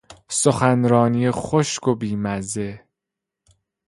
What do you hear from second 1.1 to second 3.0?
خشک و بیمزه